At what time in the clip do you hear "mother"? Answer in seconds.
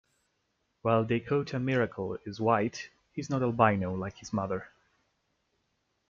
4.33-4.69